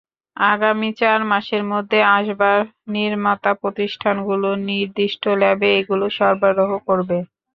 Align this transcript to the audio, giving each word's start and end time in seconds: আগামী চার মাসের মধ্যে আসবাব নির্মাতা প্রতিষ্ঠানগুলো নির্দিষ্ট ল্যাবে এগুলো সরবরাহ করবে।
আগামী 0.37 0.89
চার 0.99 1.19
মাসের 1.31 1.63
মধ্যে 1.71 1.99
আসবাব 2.11 2.61
নির্মাতা 2.95 3.51
প্রতিষ্ঠানগুলো 3.61 4.47
নির্দিষ্ট 4.69 5.23
ল্যাবে 5.41 5.69
এগুলো 5.79 6.05
সরবরাহ 6.17 6.71
করবে। 6.87 7.17